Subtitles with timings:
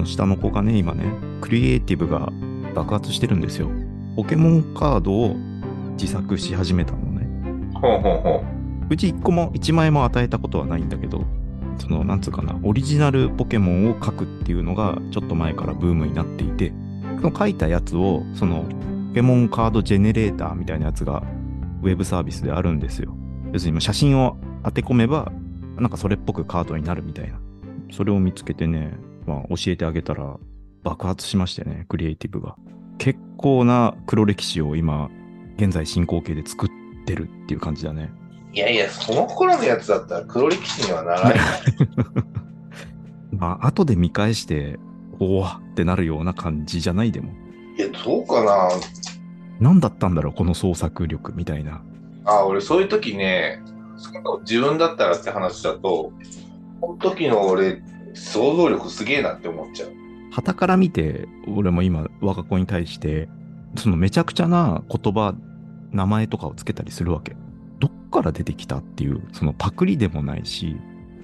[0.00, 1.04] その下の子がね、今ね、
[1.42, 2.32] クリエイティブが
[2.74, 3.68] 爆発してるんですよ。
[4.16, 5.36] ポケモンカードを
[5.98, 7.28] 自作し始めたのね。
[7.74, 8.44] ほうほうほ
[8.88, 11.24] うち1個も1枚も与えたことはないんだけど、
[11.78, 16.72] その、なんつうかな、オリジナルポケモンを描くっていうのがちょっと前からブームになっていて、
[17.20, 18.64] その書いたやつを、その、
[19.10, 21.22] ポケモンカードジェネレーターみたいなやつが
[21.82, 23.14] ウェブサービスであるんですよ。
[23.52, 25.30] 要するに写真を当て込めば、
[25.76, 27.38] なんかそれっぽくカードになるみたいな。
[27.92, 28.94] それを見つけてね、
[29.30, 30.36] まあ、教えてあげたら
[30.82, 32.56] 爆発しましてね、クリエイティブが。
[32.98, 35.08] 結構な黒歴史を今、
[35.56, 36.68] 現在進行形で作っ
[37.06, 38.10] てるっていう感じだね。
[38.52, 41.38] いやいや、その頃のやつだったら黒歴史にはならない。
[43.30, 44.80] まあ、後で見返して、
[45.20, 47.30] おわってなるような感じじゃないでも。
[47.78, 48.68] いや、どうかな。
[49.60, 51.82] 何だったんだろう、この創作力みたいな。
[52.24, 53.62] あ、俺そういう時ね、
[54.40, 56.12] 自分だったらって話だと、
[56.80, 57.82] この時の俺、
[58.14, 59.90] 想像力すげえなって思っちゃう。
[60.30, 63.28] 旗から見て、俺も今、我が子に対して、
[63.76, 65.34] そのめちゃくちゃな言葉、
[65.92, 67.36] 名前とかをつけたりするわけ。
[67.80, 70.76] どっから出てきたっていう、そのパクリでもないし、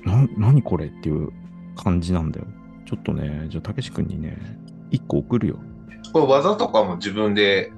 [0.05, 1.31] な、何これっていう
[1.77, 2.47] 感じなんだよ。
[2.85, 4.37] ちょっとね、じゃあ、たけし君にね、
[4.91, 5.59] 一個送るよ。
[6.13, 7.73] これ技とかも自分で。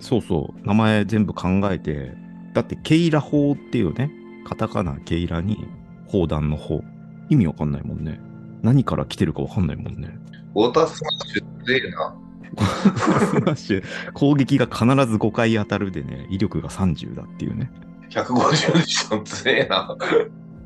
[0.00, 2.12] そうそう、名前全部考えて、
[2.54, 4.10] だって、ケイラ法っていうね、
[4.44, 5.66] カタカナケイラに、
[6.06, 6.82] 砲弾の砲。
[7.30, 8.20] 意味わかんないもんね。
[8.62, 10.18] 何から来てるかわかんないもんね。
[10.54, 12.16] ウォータースマッシュ強えな。
[12.56, 17.70] スマッシュ、攻撃が必ず5回当たるでね、威力が30だっていうね。
[18.10, 19.96] 150でしょ、強えな。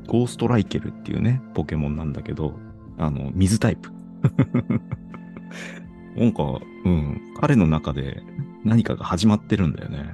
[0.07, 2.53] ゴーストライケルっていうね、ポケモンなんだけど、
[2.97, 3.91] あの、水タイプ。
[6.15, 6.43] なんか、
[6.85, 8.21] うん、彼の中で
[8.63, 10.05] 何かが始まってるんだよね。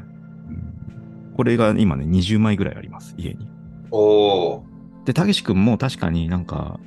[1.36, 3.50] これが今ね、20枚ぐらいあります、家に。
[3.92, 4.66] おお。
[5.06, 6.80] で、たけし君も確かになんか、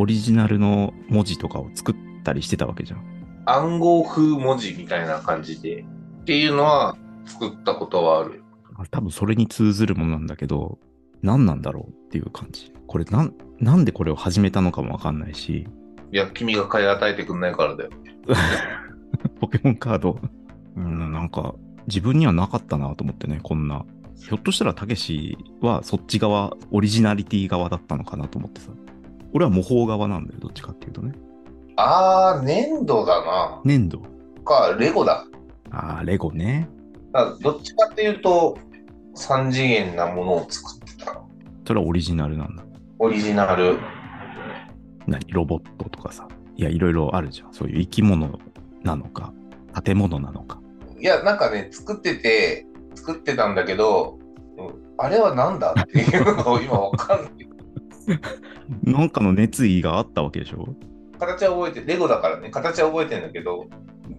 [0.00, 3.42] オリジナルの文字とかを作ったりしてたわけじゃん。
[3.44, 5.84] 暗号風文字みたいな感じで。
[6.22, 6.96] っていうのは
[7.26, 8.42] 作ったことはある。
[8.90, 10.78] 多分それに通ずるものなんだけど、
[11.20, 12.72] 何なんだろうっていう感じ。
[12.86, 15.68] これなん、なんでこれを始めたのかもわかんないし。
[16.12, 17.90] いや、君が買い与えてくんないからだよ。
[19.38, 20.18] ポケモンカード。
[20.76, 21.54] うん、なんか、
[21.88, 23.84] 自分にはなかったなと思ってね、こんな。
[24.18, 28.70] ひょっとしたらたけしはそっち側、オリジナリティ側だったのかなと思ってさ。
[29.32, 31.12] 俺は模倣側なんだよ、どっちかっていうとね。
[31.76, 33.60] あー、粘土だな。
[33.64, 34.00] 粘土。
[34.44, 35.24] か、レゴだ。
[35.70, 36.68] あー、レゴね。
[37.40, 38.58] どっちかっていうと、
[39.16, 41.22] 3次元なものを作ってた。
[41.66, 42.64] それはオリジナルなんだ。
[42.98, 43.78] オリジナル。
[45.06, 45.20] 何？
[45.32, 46.28] ロボットとかさ。
[46.56, 47.54] いや、いろいろあるじゃん。
[47.54, 48.38] そういう生き物
[48.82, 49.32] なのか、
[49.82, 50.60] 建物なのか。
[51.00, 54.18] いや、なんかね、作ってて、作ってたんだけど、
[54.58, 57.32] うん、あれは何だっていうのが今わかんない。
[58.84, 60.68] なんかの熱意があったわけでしょ？
[61.18, 63.66] 形は覚えて、レゴだからね、形は覚えてんだけど、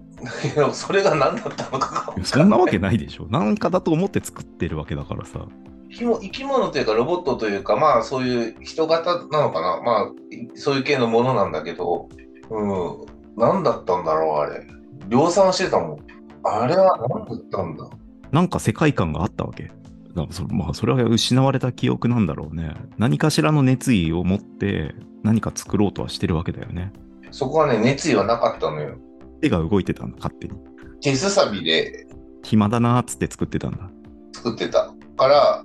[0.73, 3.27] それが何だったのかそんなわけないでしょ。
[3.29, 5.45] なんかだと思って作ってるわけだからさ。
[5.89, 9.81] 生き物というかロボットというか、まあそういう人型なのかな。
[9.81, 10.11] まあ
[10.53, 12.07] そういう系のものなんだけど、
[12.49, 12.97] うん。
[13.35, 14.65] 何だったんだろう、あれ。
[15.09, 15.97] 量産してたもん。
[16.43, 17.89] あれは何だったんだ？
[18.31, 19.71] なんか世界観があったわけ。
[20.15, 22.73] だそまあ、それは失われた記憶なんだろうね。
[22.97, 26.91] 何かしらの熱意を持って何か作ろうとはしてるわけだよね。
[27.31, 28.97] そこはね、熱意はなかったのよ。
[29.41, 30.53] 手が動いてたの、勝手に。
[31.01, 32.07] 手すさびで。
[32.43, 33.89] 暇だなーっつって作ってたんだ。
[34.33, 34.93] 作ってた。
[35.17, 35.63] から、か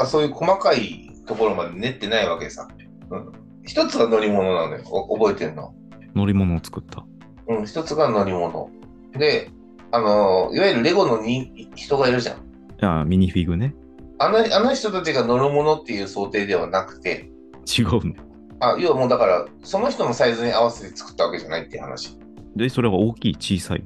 [0.00, 2.66] らそういう細かいところまで練ってないわけさ。
[3.10, 3.32] うん。
[3.64, 5.08] 一つは乗り物なのよ。
[5.18, 5.74] 覚えてんの。
[6.14, 7.04] 乗り物を作った。
[7.48, 8.70] うん、一つが乗り物。
[9.12, 9.50] で、
[9.90, 12.52] あの、いわゆるレゴのに人がいるじゃん。
[12.84, 13.74] あミニフィグね。
[14.22, 17.28] あのあの人たちが乗るものっていう想定ではなくて。
[17.66, 18.14] 違うの
[18.60, 22.16] あ、要はもうだから、その人のサイズに合わせて作ったわけじゃないっていう話。
[22.54, 23.82] で、それは大きい、小さい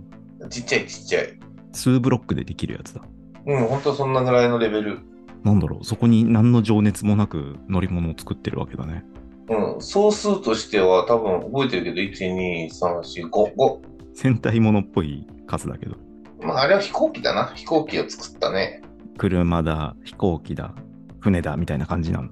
[0.50, 1.38] ちっちゃい、ちっちゃい。
[1.72, 3.00] 数ブロックでできるやつだ。
[3.46, 4.98] うん、ほんとそんなぐらいのレベル。
[5.42, 9.04] なんだろう、そこに何の情熱もなく乗り物を作ってるわけだね。
[9.48, 13.78] うん、総数としては多分覚えてるけど、1、2、3、4、5、5。
[14.12, 15.96] 戦隊ものっぽい数だけど。
[16.42, 17.52] まあ、あれは飛行機だな。
[17.54, 18.82] 飛行機を作ったね。
[19.16, 20.74] 車だ、飛行機だ、
[21.20, 22.28] 船だ、みたいな感じなの？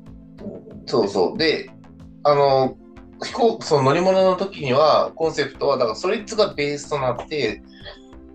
[0.86, 1.38] そうそう。
[1.38, 1.70] で、
[2.22, 2.76] あの、
[3.22, 7.62] 飛行、その乗り物の時には、コンセプトは、だからそれつがベースとなって、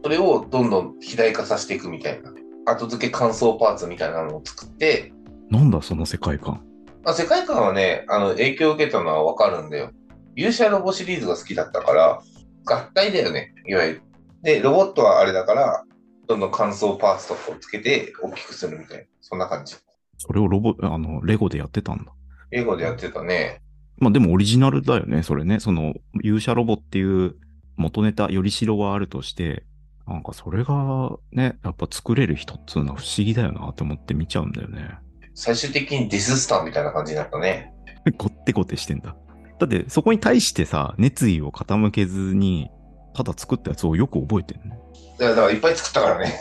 [0.03, 2.31] それをどんどん肥大化させていくみたいな。
[2.65, 5.11] 後付け乾燥パーツみたいなのを作って。
[5.49, 6.61] なんだ、その世界観。
[7.05, 9.91] あ世界観はね、あの、影響を受けたのはわかるんだよ。
[10.35, 12.21] 勇者ロボシリーズが好きだったから、
[12.65, 14.01] 合体だよね、いわゆる。
[14.43, 15.83] で、ロボットはあれだから、
[16.29, 19.75] どんどん乾燥パーツとかをつけて大きくするみたいな、そんな感じ。
[20.19, 22.13] それをロボ、あの、レゴでやってたんだ。
[22.51, 23.63] レゴでやってたね。
[23.97, 25.59] まあでもオリジナルだよね、それね。
[25.59, 27.35] その勇者ロボっていう
[27.77, 29.63] 元ネタ、よりしろはあるとして、
[30.05, 34.99] なんかそれがね、やっぱ作れる人っつうのは不思議だよなって思って見ちゃうんだよね。
[35.33, 37.73] 最終的にディススターみたいな感じになったね。
[38.19, 39.15] ごってごてしてんだ。
[39.59, 42.69] だってそこに対してさ、熱意を傾けずに、
[43.13, 44.79] ただ作ったやつをよく覚えてるね。
[45.19, 46.39] いやだからいっぱい作ったからね。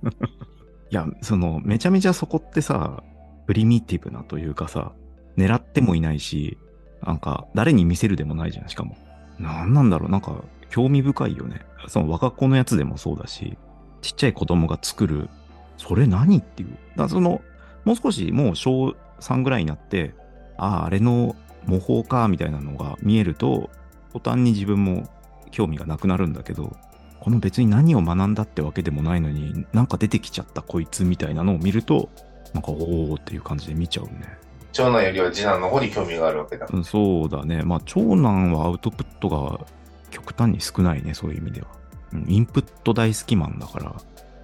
[0.90, 3.02] いや、その、めちゃめちゃそこってさ、
[3.46, 4.92] プリミティブなというかさ、
[5.36, 6.58] 狙ってもいないし、
[7.04, 8.96] なんか、誰に見せるでもないじゃん、しかも。
[9.38, 11.60] なんなんだろう、なんか、興味深いよね。
[11.88, 13.56] その若子のやつでもそうだし、
[14.00, 15.28] ちっちゃい子供が作る、
[15.76, 16.76] それ何っていう。
[16.96, 17.42] だその、
[17.84, 20.14] もう少しもう小3ぐらいになって、
[20.56, 21.36] ああ、あれの
[21.66, 23.70] 模倣か、みたいなのが見えると、
[24.12, 25.08] 途端に自分も
[25.48, 26.76] 興味がなくなるんだけど、
[27.20, 32.08] この別に何を学んだってわけでもないのに、なんか出てきちゃったこいつみたいなのを見ると、
[32.54, 34.38] なんかおーっていう感じで見ちゃうね。
[34.72, 36.66] 長男よりは次男の方に興味があるわけだ。
[36.72, 37.62] うん、そうだね。
[37.62, 39.66] まあ、長男はアウトプットが
[40.10, 41.68] 極端に少ないね、そういう意味では。
[42.12, 43.94] うん、インプット大好きマンだから、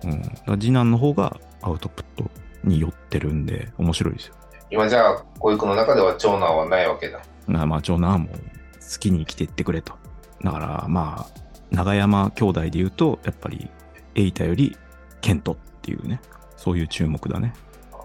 [0.05, 2.31] うん、だから次男の方がアウトプット
[2.65, 4.35] に寄ってるんで、面白いですよ。
[4.71, 7.21] 今じゃあ、保育の中では長男はないわけだ。
[7.47, 9.95] まあ、まあ長男はもう好きに生きていってくれと。
[10.43, 11.41] だから、まあ、
[11.71, 13.71] 長山兄弟で言うと、やっぱり、
[14.15, 14.77] エイタより
[15.21, 16.21] ケントっていうね、
[16.57, 17.53] そういう注目だね。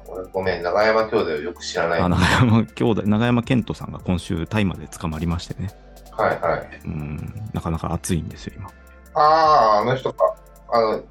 [0.07, 1.99] 俺ごめん、長山兄弟をよく知らない。
[1.99, 5.69] あ長山兄弟、長山健人さんが今週大麻で捕まりましてね。
[6.11, 6.81] はいはい。
[6.85, 8.69] うん、なかなか熱いんですよ、今。
[9.13, 10.35] ああ、あの人か。
[10.71, 11.03] あの、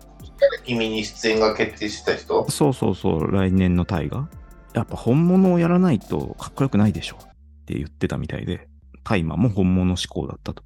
[0.65, 2.51] 君に出演が決定した人？
[2.51, 4.29] そうそうそう、来年の大河。
[4.75, 7.27] やっぱ本物をやらないとかっこよくないでしょっ
[7.67, 8.69] て言ってたみたいで、
[9.05, 10.63] 大麻も本物志向だったと。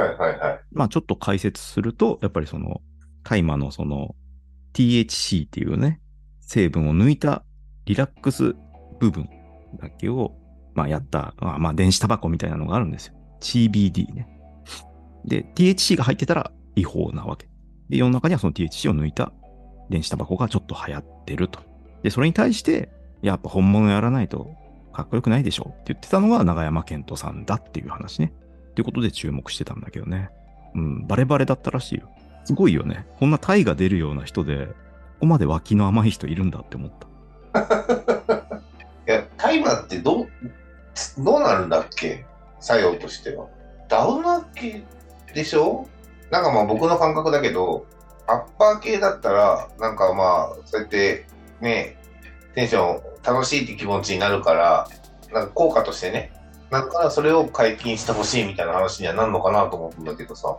[0.00, 0.60] はいはい。
[0.72, 2.80] まあちょっと解説すると、やっぱりその、
[3.24, 4.14] 大麻のその、
[4.74, 6.00] THC っていうね、
[6.40, 7.44] 成分を抜いた
[7.84, 8.54] リラックス
[9.00, 9.28] 部分
[9.78, 10.34] だけを、
[10.74, 13.14] まあやった、まあ、まあ電子タバコみたいなのがあるんですよ。
[13.40, 14.28] CBD ね。
[15.24, 17.48] で、THC が入ってたら違法なわけ。
[17.88, 19.32] で、世の中にはその THC を抜いた
[19.90, 21.60] 電子タバコがちょっと流行ってると。
[22.02, 22.90] で、それに対して、
[23.22, 24.50] やっぱ本物やらないと
[24.92, 28.32] かっこよくないでしょって言ってたのが長山健人さんだっていう話ね。
[28.72, 30.30] ってことで注目してたんだけどね。
[30.74, 32.08] うん、バレバレだったらしいよ。
[32.44, 33.06] すごいよね。
[33.20, 34.72] こんなタイが出るような人で、こ
[35.20, 36.92] こまで脇の甘い人いるんだって思っ
[37.52, 37.60] た。
[39.06, 40.28] いや、タイマーってどう、
[41.18, 42.24] どうなるんだっけ？
[42.60, 43.46] 作用としては。
[43.88, 44.82] ダウナー系
[45.34, 45.86] でしょ？
[46.30, 47.86] なんかまあ僕の感覚だけど、
[48.26, 51.26] アッパー系だったら、なんかまあ、そうやって
[51.60, 51.98] ね、
[52.54, 54.88] テンション楽しいって気持ちになるから、
[55.32, 56.32] なんか効果としてね、
[56.72, 60.56] だからそれを解禁してほしいみたいな話にはなるのかなと思うんだけどさ。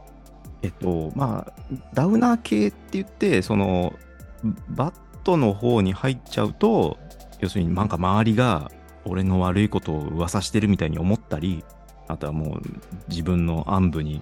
[0.61, 1.53] えっと、まあ、
[1.93, 3.93] ダウナー系って言って、その、
[4.69, 4.93] バッ
[5.23, 6.99] トの方に入っちゃうと、
[7.39, 8.71] 要するになんか周りが
[9.05, 11.65] 俺の悪いことを噂してるみたいに思ったり、
[12.07, 12.61] あとはもう
[13.09, 14.21] 自分の暗部に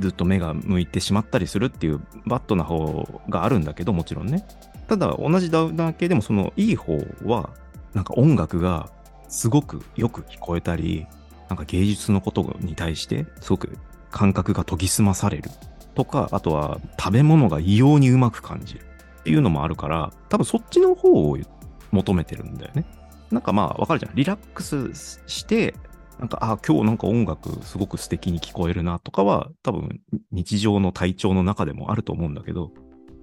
[0.00, 4.44] ずっと目が向いてしまったりするっていうバットな方があるんだけど、もちろんね。
[4.88, 7.50] ただ同じダウナー系でもそのいい方は、
[7.94, 8.90] なんか音楽が
[9.28, 11.06] すごくよく聞こえたり、
[11.50, 13.76] なんか芸術のことに対してすごく
[14.10, 15.50] 感覚が研ぎ澄まされる
[15.94, 18.80] とか、あとは食べ物が異様にうまく感じる
[19.20, 21.36] っていうのもあるから、多分そっちの方を
[21.90, 22.86] 求めてるんだよね。
[23.30, 24.14] なんかまあわかるじゃん。
[24.14, 24.92] リラックス
[25.26, 25.74] して、
[26.20, 30.00] なんか、あ、今日なんか音楽すごく素敵に聞こえるなとかは、多分
[30.32, 32.72] 日常の体調の中でもあると思うんだけど、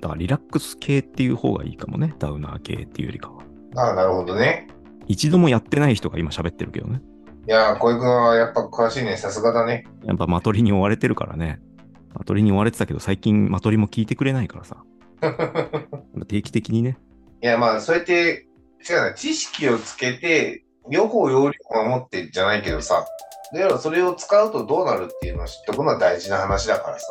[0.01, 2.15] だからリラックス系っていう方がいいかもね。
[2.17, 3.43] ダウナー系っていうよりかは。
[3.75, 4.67] ああ、なるほどね。
[5.07, 7.01] 一度もやってない人が今喋ってるけどね。
[7.48, 9.16] いやー、小井君はやっぱ詳しいね。
[9.16, 9.86] さすがだね。
[10.04, 11.62] やっぱマトリに追われてるからね。
[12.13, 14.84] マトリに追われてたけど、最近マトリも聞いてくれないからさ。
[16.27, 16.98] 定期的にね。
[17.42, 18.48] いや、まあ、そうやって、
[18.89, 23.06] 違うな、知識をつけて、両方要領を守ってじゃないけどさ、
[23.54, 27.08] ではそれを使うとどうなるっていうのを知っておくのは大事な話だからさ。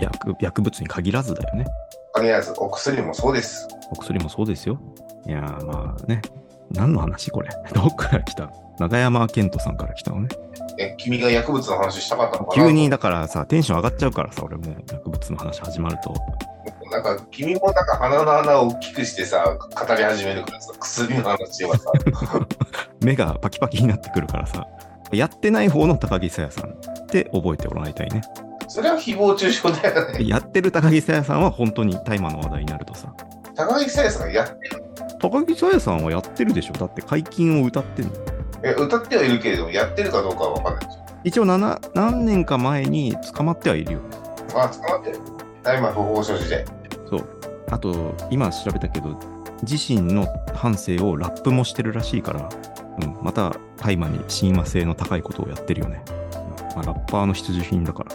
[0.00, 1.66] 薬薬物に限らずだよね。
[2.14, 3.68] 限らず、お薬もそうです。
[3.90, 4.80] お薬もそうですよ。
[5.26, 6.22] いやーまあね。
[6.70, 7.50] 何の話これ？
[7.74, 10.28] どっから来た長山健人さんから来たのね。
[10.78, 12.66] え、君が薬物の話したかったのかな？
[12.66, 16.14] 急にだからさ、テンション上がっちゃうからさ、俺もう薬物の話始まると。
[16.90, 21.92] なんか、君もなんか鼻の穴を大きくしてさ、語り始めるからさ、薬の話はさ、
[23.02, 24.66] 目がパキパキになってくるからさ。
[25.12, 28.22] やってない方の高木さやさんって覚えてもらいたいね。
[28.66, 30.26] それは誹謗中傷だよね。
[30.26, 33.14] やってる高木さやさんは本当に大麻の話題になるとさ。
[33.54, 34.82] 高木さやさんがやってる。
[35.30, 36.74] 高木さやさんはやってるでしょ？
[36.74, 38.10] だって解禁を歌ってんの。
[38.62, 44.00] え、歌ってはいるけれども、やってるかどうかは分かんないでし一応7何年か前に捕まってはいるよ。
[44.54, 44.60] ょ。
[44.60, 45.18] あ、捕まってる。
[45.62, 46.66] 大麻不法所持で。
[47.08, 47.26] そう。
[47.70, 49.18] あと、今調べたけど、
[49.62, 52.48] 自身の反省をラップもしてるらしいから、
[53.00, 56.02] うん、また大麻に親和性の高いことをやってるよね。
[56.34, 58.12] うんまあ、ラッパーの必需品だから。